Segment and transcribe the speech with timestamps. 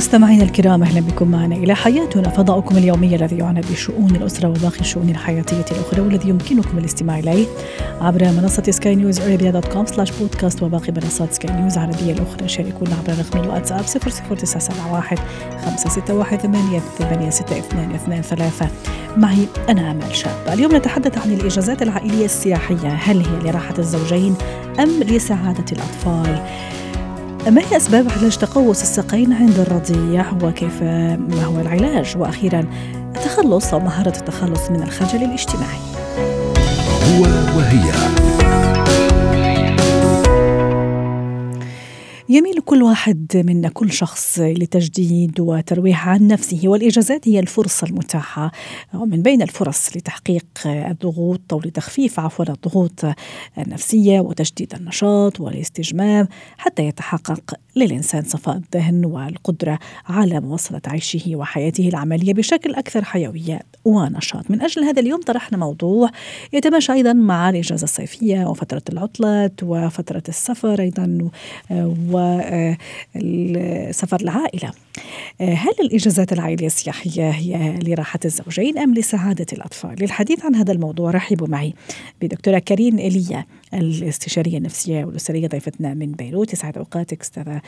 [0.00, 2.28] مستمعينا الكرام أهلا بكم معنا إلى حياتنا.
[2.28, 7.46] فضاؤكم اليومي الذي يعنى بشؤون الأسرة وباقي الشؤون الحياتية الأخرى والذي يمكنكم الاستماع إليه
[8.00, 12.48] عبر منصة سكاي نيوز ارابيا dot com slash podcast وباقي منصات سكاي نيوز العربية الأخرى.
[12.48, 15.18] شاركونا عبر رقم الواتساب 00971
[15.64, 18.22] 561 8
[19.16, 20.52] معي أنا آمال شاب.
[20.52, 22.88] اليوم نتحدث عن الإجازات العائلية السياحية.
[22.88, 24.34] هل هي لراحة الزوجين
[24.78, 26.42] أم لسعادة الأطفال؟
[27.46, 32.64] ما هي أسباب علاج تقوس الساقين عند الرضيع وكيف؟ ما هو العلاج؟ وأخيرا
[33.16, 35.80] التخلص أو مهارة التخلص من الخجل الاجتماعي.
[37.10, 37.22] هو
[37.56, 37.92] وهي.
[42.30, 48.52] يميل كل واحد منا كل شخص لتجديد وترويح عن نفسه والإجازات هي الفرصة المتاحة.
[48.94, 53.04] ومن بين الفرص لتحقيق الضغوط أو لتخفيف عفوا الضغوط
[53.58, 56.28] النفسية وتجديد النشاط والاستجمام
[56.58, 64.50] حتى يتحقق للإنسان صفاء الذهن والقدرة على مواصلة عيشه وحياته العملية بشكل أكثر حيوية ونشاط
[64.50, 66.10] من أجل هذا اليوم طرحنا موضوع
[66.52, 71.30] يتماشى أيضا مع الإجازة الصيفية وفترة العطلات وفترة السفر أيضا
[72.10, 72.60] وسفر
[74.20, 74.70] العائلة
[75.40, 81.48] هل الإجازات العائلية السياحية هي لراحة الزوجين أم لسعادة الأطفال؟ للحديث عن هذا الموضوع رحبوا
[81.48, 81.74] معي
[82.22, 87.60] بدكتورة كارين إيليا الاستشارية النفسية والأسرية ضيفتنا من بيروت يسعد أوقاتك أستاذة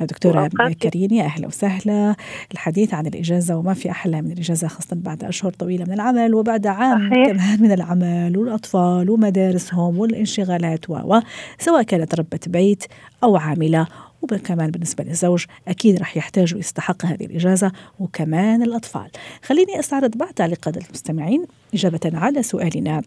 [0.00, 2.16] دكتورة كارين يا أهلا وسهلا.
[2.52, 6.66] الحديث عن الإجازة وما في أحلى من الإجازة خاصة بعد أشهر طويلة من العمل وبعد
[6.66, 7.26] عام صحيح.
[7.26, 11.20] كمان من العمل والأطفال ومدارسهم والانشغالات و
[11.58, 12.84] سواء كانت ربة بيت
[13.24, 13.86] أو عاملة.
[14.22, 19.10] وكمان بالنسبة للزوج أكيد رح يحتاج ويستحق هذه الإجازة وكمان الأطفال.
[19.42, 23.02] خليني أستعرض بعض تعليقات المستمعين إجابة على سؤالنا.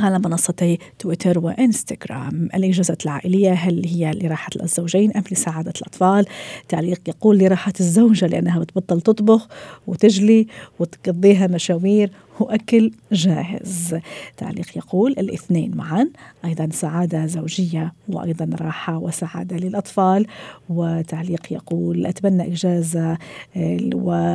[0.00, 2.48] على منصتي تويتر وإنستغرام.
[2.54, 6.26] الإجازات العائلية هل هي لراحة الزوجين أم لسعادة الأطفال؟
[6.68, 9.48] تعليق يقول لراحة الزوجة لأنها بتبطل تطبخ
[9.86, 10.46] وتجلي
[10.78, 13.96] وتقضيها مشاوير وأكل جاهز.
[14.36, 16.08] تعليق يقول الاثنين معا
[16.44, 20.26] أيضا سعادة زوجية وأيضا راحة وسعادة للأطفال.
[20.68, 23.18] وتعليق يقول أتمنى إجازة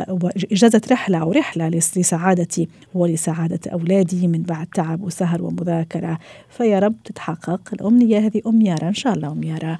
[0.09, 6.19] وإجازة رحلة أو رحلة لسعادتي ولسعادة أولادي من بعد تعب وسهر ومذاكرة.
[6.49, 9.77] فيا رب تتحقق الأمنية هذه أم يارا إن شاء الله أم يارا.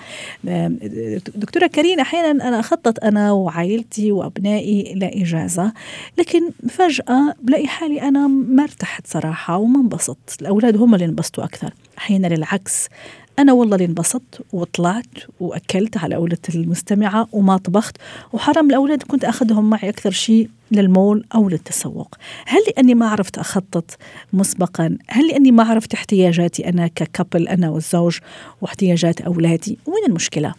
[1.36, 5.74] دكتورة كريم أحيانا أنا أخطط أنا وعائلتي وأبنائي إلى إجازة
[6.18, 10.42] لكن فجأة بلاقي حالي أنا أنا ما ارتحت صراحة وما انبسطت.
[10.42, 11.70] الأولاد هم اللي انبسطوا أكثر.
[11.98, 12.90] أحيانا للعكس
[13.40, 15.06] أنا والله اللي انبسطت وطلعت
[15.40, 17.98] وأكلت على قولة المستمعة وما طبخت
[18.34, 22.16] وحرام الأولاد كنت أخذهم معي أكثر شيء للمول أو للتسوق.
[22.48, 23.98] هل لأني ما عرفت أخطط
[24.34, 28.20] مسبقا؟ هل لأني ما عرفت احتياجاتي أنا ككابل أنا والزوج
[28.62, 30.54] واحتياجات أولادي؟ وين المشكلة؟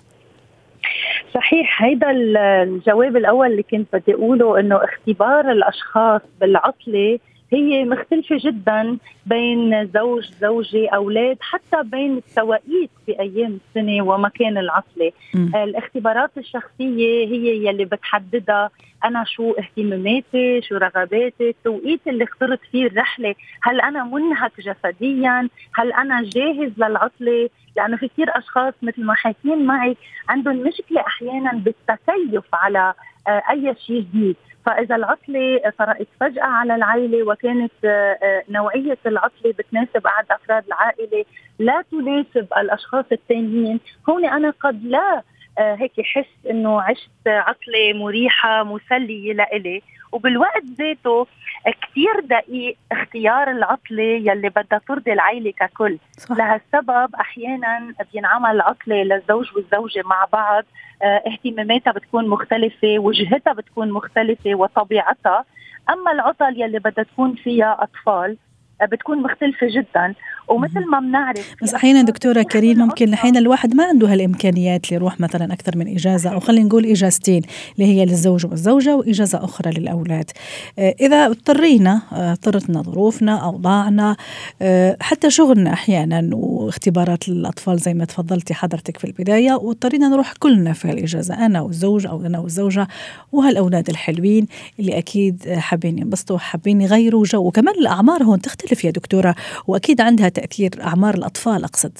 [1.34, 7.18] صحيح هيدا الجواب الأول اللي كنت بدي أقوله إنه اختبار الأشخاص بالعطلة
[7.52, 15.12] هي مختلفة جدا بين زوج زوجة أولاد حتى بين التوقيت بأيام السنة ومكان العطلة.
[15.34, 18.70] الاختبارات الشخصية هي يلي بتحددها
[19.04, 23.34] أنا شو اهتماماتي شو رغباتي التوقيت اللي اخترت فيه الرحلة.
[23.62, 29.66] هل أنا منهك جسديا؟ هل أنا جاهز للعطلة؟ لأنه في كثير أشخاص مثل ما حاكين
[29.66, 29.96] معي
[30.28, 32.94] عندهم مشكلة أحيانا بالتكيف على
[33.28, 34.36] آه، أي شيء جديد.
[34.66, 41.24] فإذا العطلة طرأت فجأة على العائلة وكانت آه، آه، نوعية العطلة بتناسب أحد أفراد العائلة
[41.58, 43.80] لا تناسب الأشخاص الثانيين.
[44.08, 45.22] هون أنا قد لا
[45.58, 49.82] هيك حس إنه عشت عطلة مريحة مسلية لإلي.
[50.12, 51.26] وبالوقت ذاته
[51.64, 55.98] كثير دقيق اختيار العطلة يلي بدها ترضي العائله ككل.
[56.18, 56.36] صح.
[56.36, 60.64] لهالسبب أحيانا بينعمل عطلة للزوج والزوجة مع بعض.
[61.02, 65.44] آه اهتماماتها بتكون مختلفة وجهتها بتكون مختلفة وطبيعتها.
[65.90, 68.36] أما العطل يلي بدها تكون فيها أطفال
[68.82, 70.14] بتكون مختلفة جدا.
[70.48, 75.52] ومثل ما بنعرف بس أحيانا دكتورة كريم ممكن أحيانا الواحد ما عنده هالإمكانيات ليروح مثلا
[75.52, 77.42] أكثر من إجازة أو خلينا نقول إجازتين
[77.78, 80.30] اللي هي للزوج والزوجة وإجازة أخرى للأولاد.
[80.78, 84.16] آه، إذا اضطرينا آه، اضطرتنا ظروفنا أوضاعنا
[84.62, 90.72] آه، حتى شغلنا أحيانا واختبارات الأطفال زي ما تفضلتي حضرتك في البداية واضطرينا نروح كلنا
[90.72, 92.88] في الاجازه أنا والزوج أو أنا والزوجة
[93.32, 94.46] وهالأولاد الحلوين
[94.80, 97.46] اللي أكيد حابين ينبسطوا وحابين يغيروا جو.
[97.46, 99.34] وكمان الأعمار هون تختلف يا دكتورة
[99.66, 101.98] وأكيد عندها تأثير أعمار الأطفال أقصد.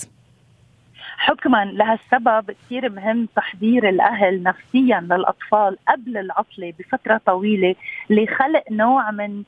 [1.19, 7.75] حكما لهالسبب كثير مهم تحضير الأهل نفسيا للأطفال قبل العطلة بفترة طويلة
[8.11, 9.43] لخلق نوع من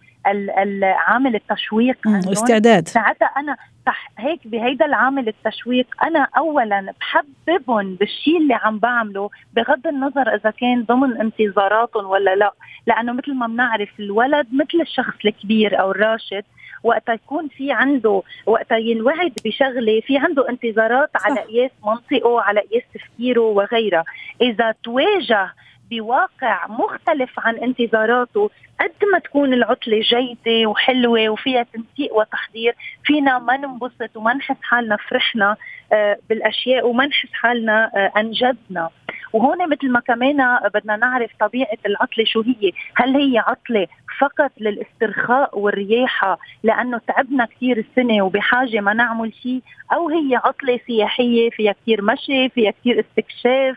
[1.06, 3.56] عامل التشويق استعداد ساعتها أنا
[3.87, 10.50] صح هيك بهيدا العامل التشويق أنا اولا بحببهم بالشيء اللي عم بعمله بغض النظر إذا
[10.50, 12.53] كان ضمن انتظاراتهم ولا لا
[12.87, 16.44] لأنه مثل ما بنعرف الولد مثل الشخص الكبير أو الراشد
[16.84, 21.10] وقت يكون في عنده وقت ينوعد بشغلة في عنده انتظارات.
[21.14, 24.04] على قياس منطقة على قياس تفكيره وغيرها
[24.40, 25.52] إذا تواجه
[25.90, 33.56] بواقع مختلف عن انتظاراته قد ما تكون العطلة جيدة وحلوة وفيها تنسيق وتحضير فينا ما
[33.56, 35.56] ننبسط وما نحس حالنا فرحنا
[35.92, 38.90] آه، بالأشياء وما نحس حالنا آه، أنجزنا
[39.32, 42.72] وهون مثل ما كمان بدنا نعرف طبيعة العطلة شو هي.
[42.96, 43.86] هل هي عطلة
[44.19, 51.50] فقط للاسترخاء والرياحة لأنه تعبنا كثير السنة وبحاجة ما نعمل شيء أو هي عطلة سياحية
[51.50, 53.76] فيها كثير مشي فيها كثير استكشاف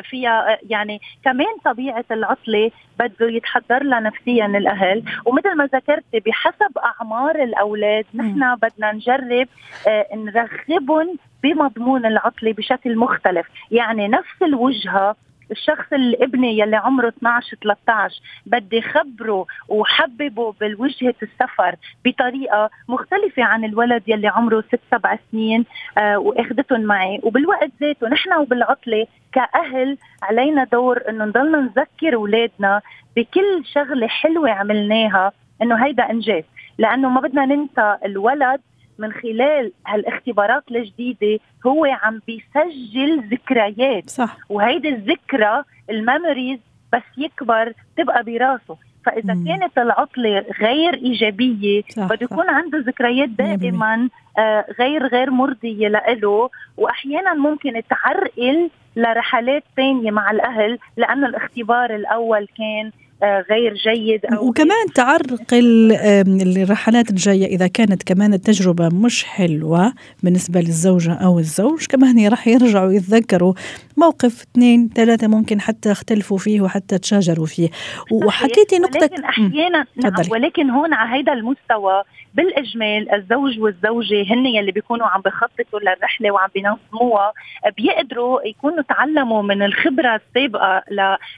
[0.00, 5.02] فيها آه، يعني كمان طبيعة العطلة بده يتحضر لها نفسيا الأهل.
[5.24, 9.48] ومثل ما ذكرتي بحسب أعمار الأولاد نحن بدنا نجرب
[9.88, 13.46] آه، نرغبهم بمضمون العطلة بشكل مختلف.
[13.70, 15.16] يعني نفس الوجهة
[15.50, 24.02] الشخص الابني يلي عمره 12 13 بدي خبره وحببه بالوجهة السفر بطريقة مختلفة عن الولد
[24.06, 25.64] يلي عمره 6 7 سنين
[25.98, 27.20] آه وأخذتهم معي.
[27.22, 32.80] وبالوقت ذاته نحن وبالعطلة كأهل علينا دور إنه نضلنا نذكر أولادنا
[33.16, 35.32] بكل شغلة حلوة عملناها
[35.62, 36.44] إنه هيدا إنجاز.
[36.78, 38.60] لأنه ما بدنا ننسى الولد
[38.98, 44.10] من خلال هالاختبارات الجديدة هو عم بيسجل ذكريات.
[44.10, 44.36] صح.
[44.48, 46.58] وهيدي الذكرى الميموريز
[46.92, 48.76] بس يكبر تبقى براسه.
[49.06, 49.46] فإذا مم.
[49.46, 54.08] كانت العطلة غير إيجابية بده يكون عنده ذكريات دائما
[54.38, 62.48] آه غير غير مرضية له واحيانا ممكن تعرقل لرحلات ثانية مع الأهل لأنه الاختبار الأول
[62.58, 62.90] كان
[63.22, 69.92] غير جيد أو وكمان تعرق الرحلات الجاية إذا كانت كمان التجربة مش حلوة
[70.22, 73.54] بالنسبة للزوجة أو الزوج كمان راح يرجعوا يتذكروا
[73.96, 77.68] موقف اثنين ثلاثة ممكن حتى اختلفوا فيه وحتى تشاجروا فيه.
[78.12, 82.02] وحكيتي نقطة ولكن أحيانا نعم ولكن هون على هذا المستوى
[82.34, 87.32] بالإجمال الزوج والزوجة هن يلي بيكونوا عم بخططوا للرحلة وعم بينظموها
[87.76, 90.82] بيقدروا يكونوا تعلموا من الخبرة السابقة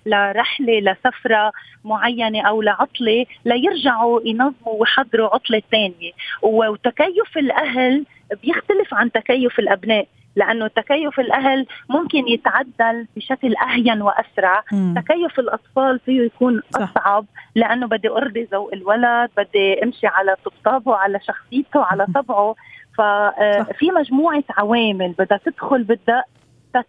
[0.06, 1.52] لرحلة لسفرة
[1.84, 6.12] معينة أو لعطلة ليرجعوا ينظموا ويحضروا عطلة ثانية.
[6.43, 8.04] وتكيف الأهل
[8.43, 10.06] بيختلف عن تكيف الأبناء.
[10.36, 14.94] لأنه تكيف الأهل ممكن يتعدل بشكل أهين وأسرع مم.
[14.96, 16.80] تكيف الأطفال فيه يكون صح.
[16.82, 22.54] أصعب لأنه بدي أرضي ذوق الولد بدي أمشي على طبطابه على شخصيته على طبعه
[22.98, 26.25] ففي آه، مجموعة عوامل بدها تدخل بالدق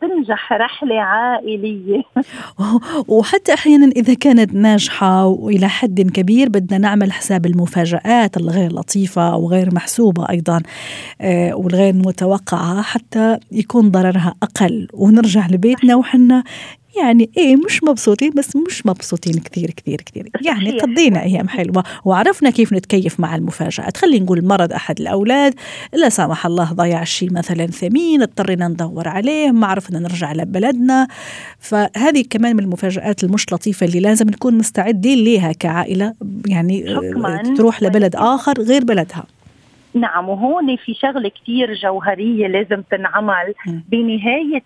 [0.01, 2.01] تنجح رحلة عائلية.
[3.07, 9.49] وحتى أحيانا إذا كانت ناجحة وإلى حد كبير بدنا نعمل حساب المفاجآت الغير لطيفة أو
[9.49, 10.61] غير محسوبة أيضا
[11.21, 14.87] آه، والغير متوقعة حتى يكون ضررها أقل.
[14.93, 16.43] ونرجع لبيتنا وحنا
[17.03, 20.29] يعني إيه مش مبسوطين بس مش مبسوطين كثير كثير كثير.
[20.41, 23.97] يعني قضينا أيام حلوة وعرفنا كيف نتكيف مع المفاجآت.
[23.97, 25.53] خلينا نقول مرض أحد الأولاد
[25.93, 31.07] لا سمح الله ضيع شيء مثلا ثمين اضطرينا ندور عليه ما عرفنا نرجع لبلدنا.
[31.59, 36.13] فهذه كمان من المفاجآت المش لطيفة اللي لازم نكون مستعدين ليها كعائلة
[36.45, 36.85] يعني
[37.57, 39.23] تروح لبلد آخر غير بلدها.
[39.99, 43.53] نعم وهون في شغلة كتير جوهرية لازم تنعمل.
[43.67, 44.63] بنهاية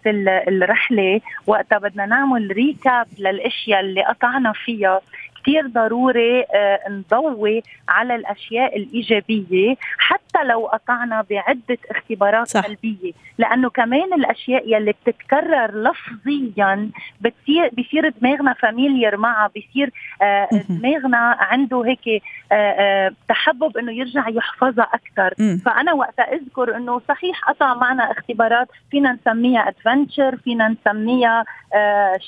[0.47, 5.01] الرحلة وقتها بدنا نعمل ريكاب للأشياء اللي قطعنا فيها.
[5.43, 12.67] كثير ضروري آه، نضوي على الأشياء الإيجابية حتى لو قطعنا بعدة اختبارات صح.
[12.67, 13.11] سلبية.
[13.37, 16.89] لأنه كمان الأشياء يلي بتتكرر لفظيا
[17.21, 24.87] بتصير بصير دماغنا familiar معها بصير آه، دماغنا عنده هيك آه، تحبب إنه يرجع يحفظها
[24.93, 25.33] أكثر
[25.65, 31.45] فأنا وقتها أذكر إنه صحيح قطع معنا اختبارات فينا نسميها adventure فينا نسميها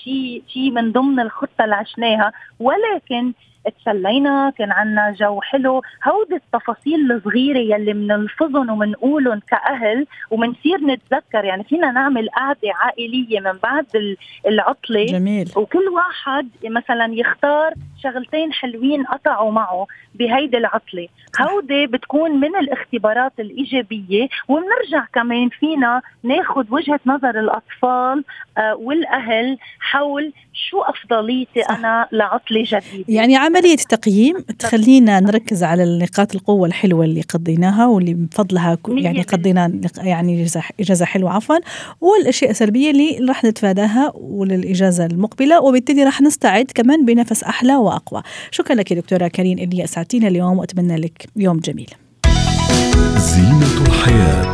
[0.03, 2.31] شيء شيء من ضمن الخطة اللي عشناها.
[2.59, 3.33] ولكن ولكن
[3.69, 5.81] تسلينا كان عنا جو حلو.
[6.07, 11.45] هودي التفاصيل الصغيرة يلي بنلفظهم وبنقولهم كأهل وبنصير نتذكر.
[11.45, 14.17] يعني فينا نعمل قعدة عائلية من بعد
[14.47, 15.05] العطلة.
[15.05, 15.51] جميل.
[15.55, 21.07] وكل واحد مثلا يختار شغلتين حلوين قطعوا معه بهيدي العطلة.
[21.41, 24.27] هودي بتكون من الاختبارات الإيجابية.
[24.47, 28.23] وبنرجع كمان فينا ناخذ وجهة نظر الأطفال
[28.57, 31.61] آه، والأهل حول شو أفضليتي.
[31.61, 33.05] أنا لعطلة جديدة.
[33.07, 39.81] يعني عملية تقييم تخلينا نركز على نقاط القوة الحلوة اللي قضيناها واللي بفضلها يعني قضينا
[39.97, 40.47] يعني
[40.79, 41.55] إجازة حلوة عفوا.
[42.01, 48.21] والأشياء السلبية اللي راح نتفاداها وللإجازة المقبلة وبالتالي راح نستعد كمان بنفس أحلى وأقوى.
[48.51, 51.89] شكرا لك دكتورة كريم اللي اسعدتينا اليوم وأتمنى لك يوم جميل.
[53.17, 54.53] زينة الحياة.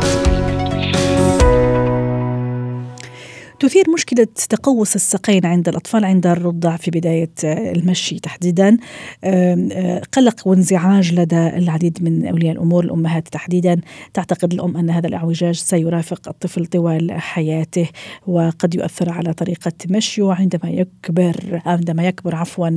[3.62, 8.76] تثير مشكلة تقوس الساقين عند الأطفال عند الرضع في بداية المشي تحديدا.
[9.24, 13.80] آه، قلق وانزعاج لدى العديد من أولياء الأمور الأمهات تحديدا.
[14.14, 17.88] تعتقد الأم أن هذا الاعوجاج سيرافق الطفل طوال حياته
[18.26, 22.68] وقد يؤثر على طريقة مشيه عندما يكبر عندما يكبر عفوا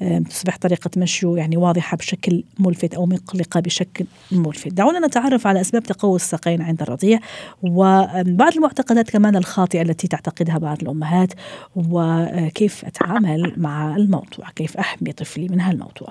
[0.00, 4.72] وتصبح طريقة مشيه يعني واضحة بشكل ملفت أو مقلقة بشكل ملفت.
[4.72, 7.18] دعونا نتعرف على أسباب تقوس الساقين عند الرضيع
[7.62, 11.32] وبعض المعتقدات كمان الخاطئة التي تعتقدها بعض الأمهات
[11.76, 16.08] وكيف أتعامل مع الموضوع كيف أحمي طفلي من هالموضوع.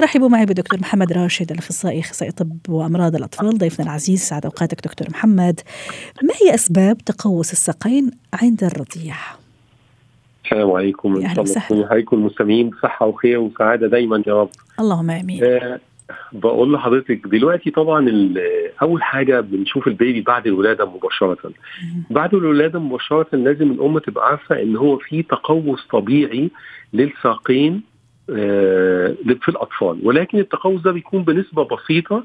[0.00, 5.10] رحبوا معي بدكتور محمد راشد الأخصائي أخصائي طب وأمراض الأطفال ضيفنا العزيز سعد أوقاتك دكتور
[5.10, 5.60] محمد.
[6.22, 9.14] ما هي أسباب تقوس الساقين عند الرضيع؟
[10.44, 11.86] السلام عليكم أهلا وسهلا.
[11.86, 14.50] عليكم المستمعين بصحه وخير وسعادة دايما يا رب.
[14.80, 15.44] اللهم آمين.
[15.44, 15.80] آه
[16.32, 18.34] بقول لحضرتك دلوقتي طبعا
[18.82, 21.52] أول حاجة بنشوف البيبي بعد الولادة مباشرة.
[22.10, 26.50] بعد الولادة مباشرة لازم الأم تبقى عارفة إن هو في تقوس طبيعي
[26.92, 27.82] للساقين
[28.30, 29.98] آه في الأطفال.
[30.02, 32.24] ولكن التقوس ده بيكون بنسبة بسيطة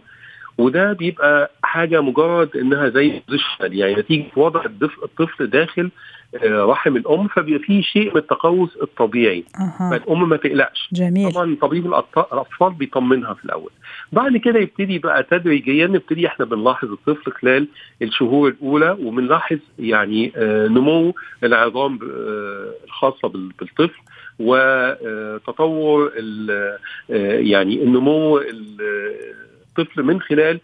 [0.58, 3.22] وده بيبقى حاجة مجرد إنها زي
[3.62, 4.64] يعني نتيجة وضع
[5.04, 5.90] الطفل داخل
[6.44, 9.44] آه، رحم الأم فبيبقى في شيء من التقوس الطبيعي.
[9.60, 9.90] أه.
[9.90, 10.90] فالام ما تقلقش.
[10.94, 11.32] جميل.
[11.32, 13.70] طبعا طبيب الأطفال بيطمنها في الأول.
[14.12, 17.68] بعد كده يبتدي بقى تدريجيا نبتدي إحنا بنلاحظ الطفل خلال
[18.02, 24.02] الشهور الأولى وبنلاحظ يعني آه، نمو العظام آه، الخاصة بالطفل
[24.40, 26.12] وتطور
[27.40, 28.42] يعني النمو
[29.78, 30.60] الطفل من خلال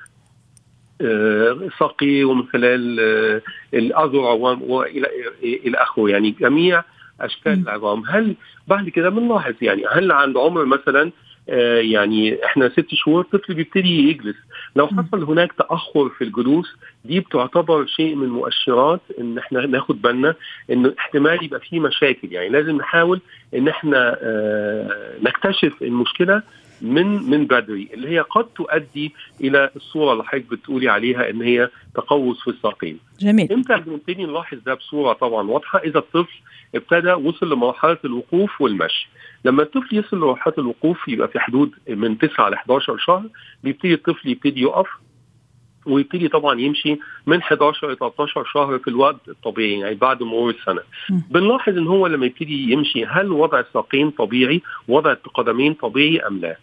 [1.80, 3.42] ساقي ومن خلال آه،
[3.74, 5.08] الاذرع والى
[5.44, 6.84] إلى اخره يعني جميع
[7.22, 8.36] أشكال العظام هل
[8.68, 11.12] بعد كده بنلاحظ يعني هل عند عمر مثلا
[11.50, 14.36] آه، يعني إحنا ست شهور الطفل بيبتدي يجلس.
[14.76, 20.36] لو حصل هناك تأخر في الجلوس دي بتعتبر شيء من مؤشرات إن إحنا ناخد بالنا
[20.72, 22.32] انه احتمال يبقى في مشاكل.
[22.32, 23.22] يعني لازم نحاول
[23.56, 26.42] إن إحنا آه، نكتشف المشكلة
[26.82, 31.70] من من بدري اللي هي قد تؤدي إلى الصورة اللي حضرتك بتقولي عليها إن هي
[31.96, 33.00] تقوس في الساقين.
[33.20, 33.52] جميل.
[33.54, 36.40] إمتى بنبتدي نلاحظ ده بصورة طبعا واضحة إذا الطفل
[36.76, 39.10] ابتدى وصل لمرحلة الوقوف والمشي.
[39.46, 43.24] لما الطفل يصل لمرحلة الوقوف يبقى في حدود من 9 ل 11 شهر
[43.64, 44.88] بيبتدي الطفل يبتدي يقف
[45.88, 50.82] ويبتدي طبعا يمشي من 11 ل 13 شهر في الوقت الطبيعي يعني بعد مرور السنة.
[51.32, 56.58] بنلاحظ إن هو لما يبتدي يمشي هل وضع الساقين طبيعي؟ وضع القدمين طبيعي أم لا؟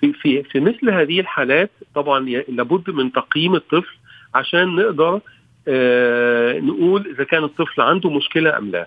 [0.00, 3.96] في في في مثل هذه الحالات طبعا لابد من تقييم الطفل
[4.34, 5.20] عشان نقدر
[5.68, 8.86] آه نقول إذا كان الطفل عنده مشكلة أم لا.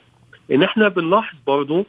[0.51, 1.85] إن إحنا بنلاحظ برضه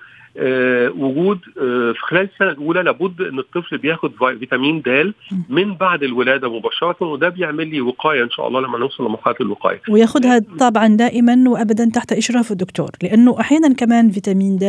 [0.98, 5.12] وجود آه في خلال السنة الأولى لابد إن الطفل بياخد فيتامين د
[5.48, 9.80] من بعد الولادة مباشرة وده بيعمل لي وقاية إن شاء الله لما نوصل لمرحلة الوقاية.
[9.88, 14.64] وياخذها طبعا دائما وابدا تحت إشراف الدكتور لأنه أحيانا كمان فيتامين د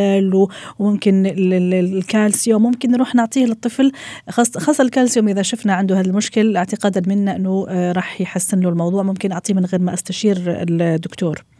[0.78, 3.92] وممكن الكالسيوم ممكن نروح نعطيه للطفل
[4.30, 9.02] خاصة الكالسيوم إذا شفنا عنده هذا المشكل اعتقادا منا إنه آه، راح يحسن له الموضوع
[9.02, 11.55] ممكن أعطيه من غير ما أستشير الدكتور.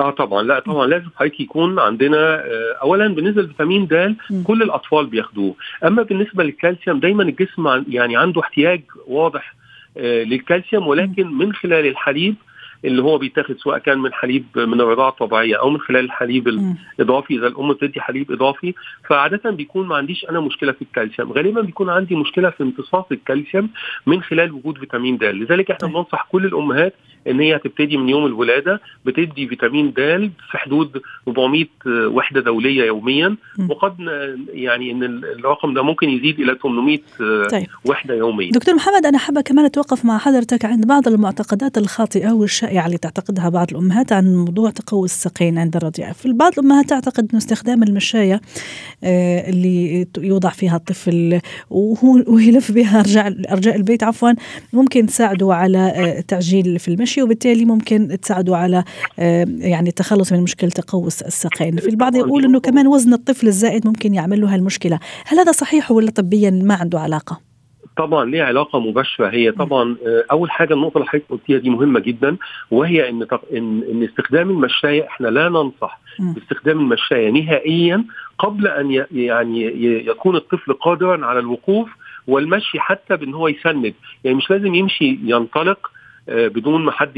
[0.00, 0.42] آه طبعا.
[0.42, 0.86] لا طبعا.
[0.86, 5.54] لازم حضرتك يكون عندنا آه اولا بالنسبة للفيتامين د كل الأطفال بياخدوه.
[5.84, 9.54] أما بالنسبة للكالسيوم دايما الجسم يعني عنده احتياج واضح
[9.96, 12.34] آه للكالسيوم ولكن من خلال الحليب
[12.84, 16.48] اللي هو بيتاخد سواء كان من حليب من الرضاعه الطبيعيه أو من خلال الحليب
[16.98, 18.74] الإضافي إذا الأم بتدي حليب إضافي.
[19.08, 21.32] فعادة بيكون ما عنديش أنا مشكلة في الكالسيوم.
[21.32, 23.70] غالبا بيكون عندي مشكلة في امتصاص الكالسيوم
[24.06, 25.24] من خلال وجود فيتامين د.
[25.24, 26.94] لذلك إحنا بننصح كل الأمهات
[27.28, 33.36] إن هي تبتدي من يوم الولادة بتدي فيتامين د في حدود 400 وحدة دولية يوميا.
[33.68, 33.94] وقد
[34.48, 36.98] يعني إن الرقم ده ممكن يزيد إلى 800
[37.50, 37.66] طيب.
[37.84, 38.50] وحدة يوميا.
[38.50, 42.67] دكتور محمد أنا حابة كمان أتوقف مع حضرتك عند بعض المعتقدات الخاطئة والشائعة.
[42.86, 46.12] اللي تعتقدها بعض الأمهات عن موضوع تقوس الساقين عند الرضيع.
[46.12, 48.40] في بعض الأمهات تعتقد أنه استخدام المشاية
[49.04, 54.32] آه، اللي يوضع فيها الطفل وهو ويلف بها أرجاء أرجاء البيت عفوا
[54.72, 58.84] ممكن تساعده على آه، تعجيل في المشي وبالتالي ممكن تساعده على
[59.18, 63.86] آه، يعني التخلص من مشكلة تقوس الساقين في البعض يقول أنه كمان وزن الطفل الزائد
[63.86, 64.98] ممكن يعمل له هالمشكلة.
[65.26, 67.47] هل هذا صحيح ولا طبيا ما عنده علاقة؟
[67.98, 69.28] طبعا ليه علاقة مباشرة.
[69.28, 72.36] هي طبعا آه، أول حاجة النقطة اللي حضرتك قلتيها دي مهمة جدا
[72.70, 76.00] وهي إن إن, إن استخدام المشاية إحنا لا ننصح
[76.34, 78.04] باستخدام المشاية نهائيا
[78.38, 79.62] قبل أن يعني
[80.06, 81.88] يكون الطفل قادرا على الوقوف
[82.26, 83.94] والمشي حتى بإن هو يسند.
[84.24, 85.90] يعني مش لازم يمشي ينطلق
[86.28, 87.16] آه، بدون ما حد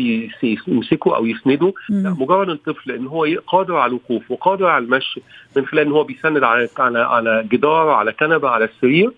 [0.69, 1.73] يمسكه أو يسنده.
[1.89, 5.23] لا مجرد الطفل إن هو قادر على الوقوف وقادر على المشي
[5.57, 9.11] من خلال إن هو بيسند على على على جدار على كنبة على السرير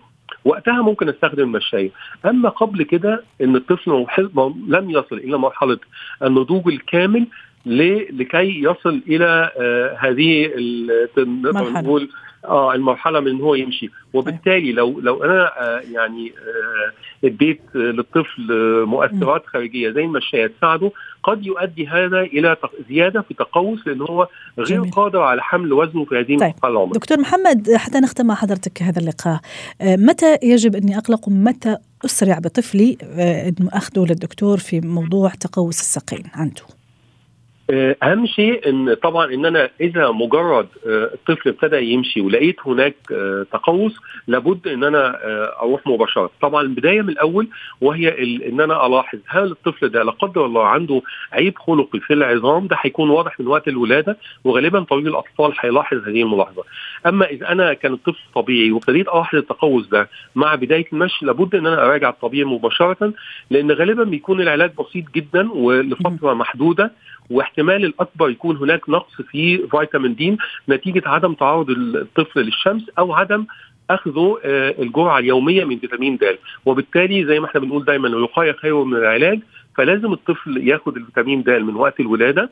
[0.45, 1.91] وقتها ممكن أستخدم المشاية.
[2.25, 4.05] أما قبل كده إن الطفل
[4.67, 5.77] لم يصل إلى مرحلة
[6.23, 7.27] النضوج الكامل
[7.65, 10.51] لكي يصل إلى آه هذه
[11.17, 12.09] نقدر نقول
[12.45, 13.89] آه المرحلة من هو يمشي.
[14.13, 18.43] وبالتالي لو لو أنا آه يعني آه اديت للطفل
[18.85, 20.91] مؤثرات خارجية زي المشاية تساعده
[21.23, 22.57] قد يؤدي هذا إلى
[22.89, 24.27] زيادة في تقوس لأن هو
[24.57, 24.91] غير جميل.
[24.91, 26.53] قادر على حمل وزنه في هذه طيب.
[26.63, 26.93] العمريه.
[26.93, 29.39] دكتور محمد حتى نختم مع حضرتك هذا اللقاء
[29.81, 35.79] آه متى يجب أني أقلق ومتى أسرع بطفلي آه إنه أخذه للدكتور في موضوع تقوس
[35.79, 36.63] الساقين عنده؟
[37.73, 42.95] آه، أهم شيء إن طبعا إن أنا إذا مجرد آه، الطفل ابتدى يمشي ولقيت هناك
[43.11, 43.95] آه، تقوس
[44.27, 45.19] لابد إن أنا
[45.61, 46.29] أروح مباشرة.
[46.41, 47.47] طبعا البداية من الأول
[47.81, 51.01] وهي إن أنا ألاحظ هل الطفل ده لا قدر الله عنده
[51.33, 56.21] عيب خلقي في العظام ده هيكون واضح من وقت الولادة وغالبا طبيب الأطفال هيلاحظ هذه
[56.21, 56.63] الملاحظة.
[57.05, 61.67] أما إذا أنا كان الطفل طبيعي وابتديت ألاحظ التقوس ده مع بداية المشي لابد إن
[61.67, 63.13] أنا أراجع الطبيب مباشرة
[63.49, 66.91] لأن غالبا بيكون العلاج بسيط جدا ولفترة محدودة
[67.29, 70.37] واحتمال الأكبر يكون هناك نقص في فيتامين دي
[70.69, 73.45] نتيجة عدم تعرض الطفل للشمس أو عدم
[73.89, 76.37] اخذه آه، الجرعة اليومية من فيتامين د.
[76.65, 79.39] وبالتالي زي ما إحنا بنقول دايما الوقايه خير من العلاج
[79.75, 82.49] فلازم الطفل ياخذ الفيتامين د من وقت الولادة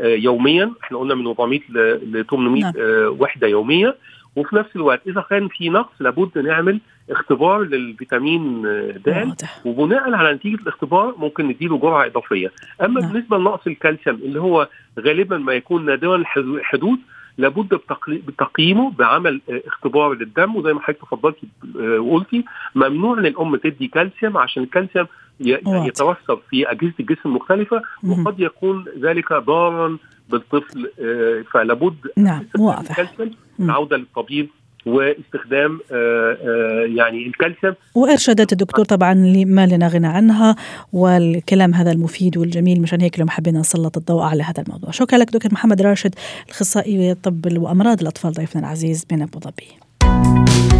[0.00, 0.72] آه، يوميا.
[0.84, 2.72] إحنا قلنا من 400 ل 800 نعم.
[2.78, 3.96] آه، وحدة يومية.
[4.36, 8.62] وفي نفس الوقت إذا كان في نقص لابد نعمل اختبار للفيتامين
[9.06, 12.52] د وبناء على نتيجة الاختبار ممكن نديله جرعة إضافية.
[12.82, 13.12] أما نعم.
[13.12, 14.68] بالنسبة لنقص الكالسيوم اللي هو
[15.00, 16.98] غالبا ما يكون نادرا الحدوث
[17.38, 20.56] لابد بتقييمه بعمل اختبار للدم.
[20.56, 21.46] وزي ما حضرتك تفضلتي
[21.80, 25.06] آه، وقلتي ممنوع للام تدي كالسيوم عشان الكالسيوم
[25.40, 29.98] يترسب في أجهزة الجسم المختلفة وقد يكون ذلك ضارا
[30.30, 33.12] بالطفل آه، فلابد نعم واضح.
[33.60, 34.48] العوده للطبيب
[34.86, 37.74] واستخدام آه، آه، يعني الكالسيوم.
[37.94, 39.14] وإرشادات الدكتور طبعا
[39.46, 40.56] ما لنا غنى عنها
[40.92, 44.90] والكلام هذا المفيد والجميل مشان هيك اليوم حبينا نسلط الضوء على هذا الموضوع.
[44.90, 46.14] شكرا لك دكتور محمد راشد
[46.46, 49.68] الأخصائي طب وأمراض الأطفال ضيفنا العزيز من أبو ظبي.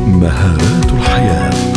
[0.07, 1.76] مهارات الحياة.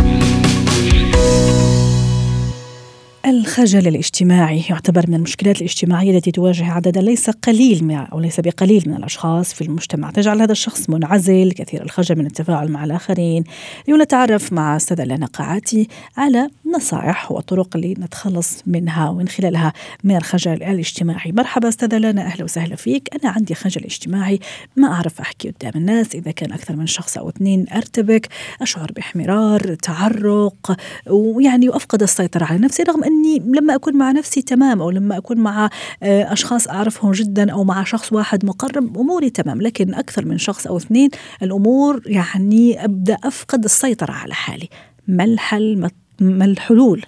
[3.26, 8.84] الخجل الاجتماعي يعتبر من المشكلات الاجتماعية التي تواجه عددا ليس قليل من أو ليس بقليل
[8.88, 10.12] من الأشخاص في المجتمع.
[10.12, 13.44] تجعل هذا الشخص منعزل كثير الخجل من التفاعل مع الآخرين.
[13.86, 20.64] اليوم نتعرف مع أستاذة لنا قاعاتي على نصائح وطرق لنتخلص منها ومن خلالها من الخجل
[20.64, 21.32] الاجتماعي.
[21.32, 23.10] مرحبا أستاذة لنا أهلا وسهلا فيك.
[23.24, 24.40] أنا عندي خجل اجتماعي
[24.76, 28.28] ما أعرف أحكي قدام الناس إذا كان أكثر من شخص أو اثنين أرتبك
[28.62, 30.78] أشعر بإحمرار تعرق
[31.08, 35.38] ويعني وأفقد السيطرة على نفسي رغم اني لما أكون مع نفسي تمام أو لما أكون
[35.38, 35.70] مع
[36.04, 39.62] آه، أشخاص أعرفهم جدا أو مع شخص واحد مقرب أموري تمام.
[39.62, 41.10] لكن أكثر من شخص أو اثنين
[41.44, 44.70] الأمور يعني أبدأ أفقد السيطرة على حالي.
[45.08, 47.06] ما الحل؟ ما الحلول؟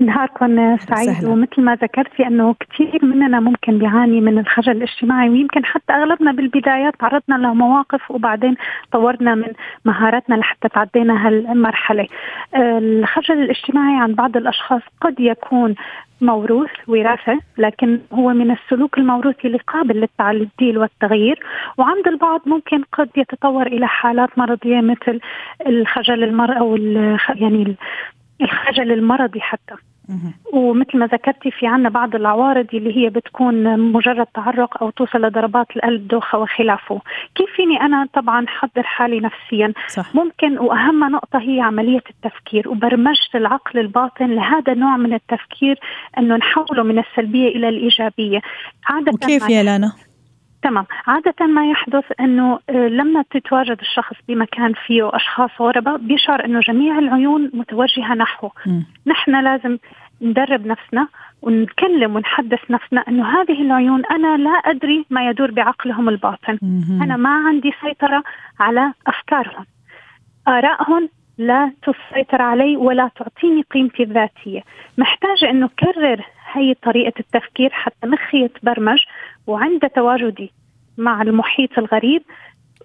[0.00, 1.28] نهاركم سعيد سهلا.
[1.28, 6.94] ومثل ما ذكرتي أنه كثير مننا ممكن بيعاني من الخجل الاجتماعي ويمكن حتى أغلبنا بالبدايات
[6.96, 8.54] تعرضنا لمواقف وبعدين
[8.92, 9.52] طورنا من
[9.84, 12.06] مهاراتنا لحتى تعدينا هالمرحلة.
[12.56, 15.74] الخجل الاجتماعي عند بعض الأشخاص قد يكون
[16.20, 21.40] موروث وراثة لكن هو من السلوك الموروثي اللي قابل للتعديل والتغيير
[21.78, 25.20] وعند البعض ممكن قد يتطور إلى حالات مرضية مثل
[25.66, 26.76] الخجل المرأة أو
[27.34, 27.76] يعني
[28.42, 29.74] الخجل المرضي حتى.
[30.52, 35.66] ومثل ما ذكرتي في عنا بعض العوارض اللي هي بتكون مجرد تعرق أو توصل لضربات
[35.76, 37.00] القلب دوخة وخلافه.
[37.34, 40.14] كيف فيني أنا طبعا حضر حالي نفسيا؟ صح.
[40.14, 42.68] ممكن وأهم نقطة هي عملية التفكير.
[42.68, 45.78] وبرمجه العقل الباطن لهذا النوع من التفكير
[46.18, 48.40] إنه نحوله من السلبية إلى الإيجابية.
[48.88, 49.92] عادة وكيف يا لانا؟
[50.62, 50.86] تمام.
[51.06, 56.98] عادة ما يحدث أنه آه، لما تتواجد الشخص بمكان فيه أشخاص غرباء بيشعر أنه جميع
[56.98, 58.50] العيون متوجهة نحوه.
[58.66, 58.80] م.
[59.06, 59.78] نحن لازم
[60.22, 61.08] ندرب نفسنا
[61.42, 66.58] ونكلم ونحدث نفسنا أنه هذه العيون أنا لا أدري ما يدور بعقلهم الباطن.
[67.02, 68.22] أنا ما عندي سيطرة
[68.60, 69.66] على أفكارهم.
[70.48, 74.60] ارائهم لا تسيطر علي ولا تعطيني قيمتي الذاتية.
[74.98, 78.98] محتاجه انه كرر هي طريقة التفكير حتى مخي يتبرمج.
[79.46, 80.52] وعند تواجدي
[80.98, 82.22] مع المحيط الغريب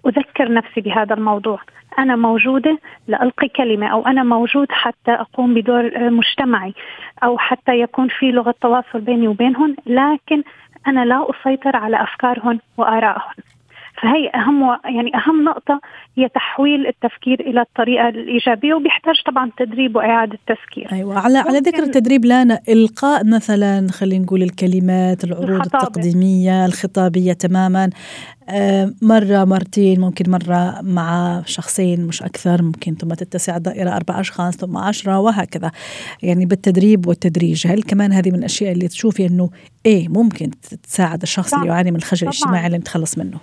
[0.06, 1.60] أذكر نفسي بهذا الموضوع.
[1.98, 6.74] أنا موجودة لألقي كلمة أو أنا موجود حتى أقوم بدور مجتمعي
[7.24, 10.42] أو حتى يكون في لغة تواصل بيني وبينهم لكن
[10.86, 13.34] أنا لا أسيطر على أفكارهم وآرائهم.
[14.02, 15.80] فهي أهم يعني أهم نقطة
[16.16, 20.92] هي تحويل التفكير إلى الطريقة الإيجابية وبيحتاج طبعا تدريب وإعادة تفكير.
[20.92, 21.18] أيوه.
[21.18, 25.86] على على ذكر التدريب لانا إلقاء مثلا خلينا نقول الكلمات العروض الخطابة.
[25.86, 27.90] التقديمية الخطابية تماما.
[28.50, 34.56] آه، مرة مرتين ممكن مرة مع شخصين مش أكثر ممكن ثم تتسع الدائرة أربع أشخاص
[34.56, 35.70] ثم عشرة وهكذا.
[36.22, 37.66] يعني بالتدريب والتدريج.
[37.66, 39.50] هل كمان هذه من الأشياء اللي تشوفي أنه
[39.86, 40.50] إيه ممكن
[40.82, 43.38] تساعد الشخص اللي يعاني من الخجل الاجتماعي اللي نتخلص منه؟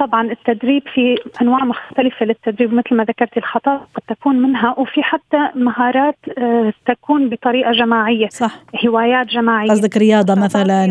[0.00, 5.48] طبعا التدريب في أنواع مختلفة للتدريب مثل ما ذكرت الخطأ قد تكون منها وفي حتى
[5.54, 8.58] مهارات آه، تكون بطريقة جماعية صح.
[8.86, 9.70] هوايات جماعية.
[9.70, 10.84] قصدك رياضة مثلا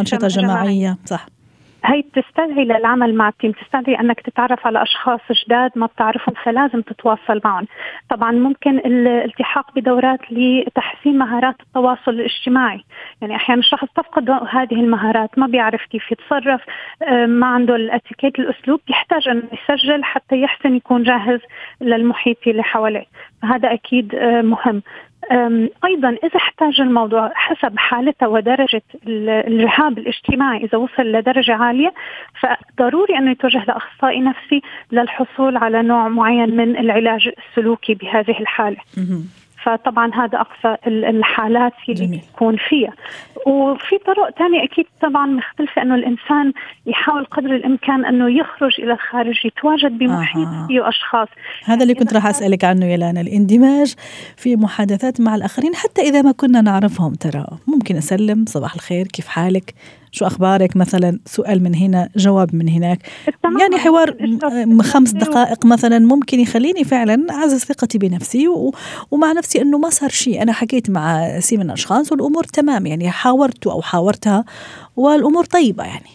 [0.00, 1.26] أنشطة جماعية صح.
[1.84, 7.40] هي بتستدعي للعمل مع التيم بتستدعي أنك تتعرف على أشخاص جداد ما بتعرفهم فلازم تتواصل
[7.44, 7.66] معهم.
[8.08, 12.84] طبعا ممكن الالتحاق بدورات لتحسين مهارات التواصل الاجتماعي.
[13.20, 16.60] يعني أحيانا الشخص تفقد هذه المهارات ما بيعرف كيف يتصرف
[17.02, 21.40] آه، ما عنده الاتيكيت الأسلوب يحتاج أنه يسجل حتى يحسن يكون جاهز
[21.80, 23.06] للمحيط اللي حواليه.
[23.44, 24.82] هذا أكيد آه، مهم.
[25.84, 31.92] أيضا إذا احتاج الموضوع حسب حالته ودرجة الرهاب الاجتماعي إذا وصل لدرجة عالية
[32.40, 38.76] فضروري انه يتوجه لأخصائي نفسي للحصول على نوع معين من العلاج السلوكي بهذه الحالة.
[39.62, 42.92] فطبعا هذا أقصى الحالات اللي بتكون فيها.
[43.46, 46.52] وفي طرق ثانية أكيد طبعا مختلفة أنه الإنسان
[46.86, 50.66] يحاول قدر الإمكان أنه يخرج إلى الخارج يتواجد بمحيط آه.
[50.68, 51.28] فيه أشخاص.
[51.64, 53.94] هذا اللي كنت راح أسألك عنه يا لانا الاندماج
[54.36, 57.44] في محادثات مع الآخرين حتى إذا ما كنا نعرفهم ترى.
[57.66, 59.74] ممكن أسلم صباح الخير كيف حالك؟
[60.12, 62.98] شو أخبارك مثلا؟ سؤال من هنا جواب من هناك.
[63.60, 64.16] يعني حوار
[64.82, 68.48] خمس دقائق مثلا ممكن يخليني فعلا أعزز ثقتي بنفسي
[69.10, 70.42] ومع نفسي أنه ما صار شيء.
[70.42, 74.44] أنا حكيت مع سي من الأشخاص والأمور تمام يعني حاورت أو حاورتها
[74.96, 76.10] والأمور طيبة يعني.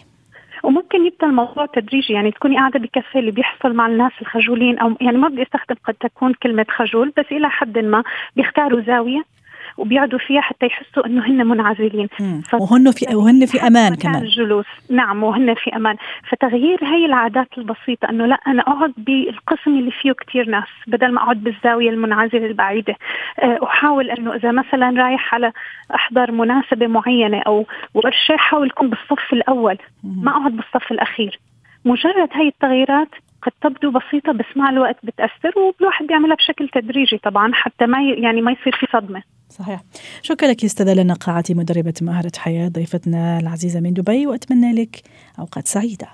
[0.63, 5.17] وممكن يبدأ الموضوع تدريجي يعني تكوني قاعدة بكافيه اللي بيحصل مع الناس الخجولين أو يعني
[5.17, 8.03] ما بدي أستخدم قد تكون كلمة خجول بس إلى حد ما
[8.35, 9.36] بيختاروا زاوية.
[9.77, 12.07] وبيقعدوا فيها حتى يحسوا إنه هن منعزلين.
[12.53, 14.23] وهن في وهن في أمان كمان.
[14.23, 14.65] الجلوس.
[14.89, 15.95] نعم وهن في أمان.
[16.29, 21.23] فتغيير هي العادات البسيطة إنه لا أنا أقعد بالقسم اللي فيه كتير ناس بدل ما
[21.23, 22.95] أقعد بالزاوية المنعزلة البعيدة.
[23.39, 25.51] أه أحاول إنه إذا مثلا رايح على
[25.95, 29.77] أحضر مناسبة معينة أو ورشة حاول أكون بالصف الأول.
[30.03, 31.39] ما أقعد بالصف الأخير.
[31.85, 33.09] مجرد هاي التغييرات
[33.41, 38.41] قد تبدو بسيطة بس مع الوقت بتأثر والواحد بيعملها بشكل تدريجي طبعا حتى ما يعني
[38.41, 39.21] ما يصير في صدمة.
[39.59, 39.83] صحيح.
[40.21, 45.03] شكرا لك استاذة لنا قاعتي مدربة مهارة حياة ضيفتنا العزيزة من دبي وأتمنى لك
[45.39, 46.07] أوقات سعيدة.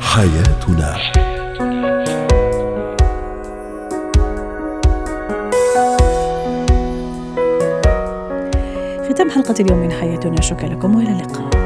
[0.00, 0.96] حياتنا.
[9.08, 10.40] ختام حلقة اليوم من حياتنا.
[10.40, 11.61] شكرا لكم وإلى اللقاء.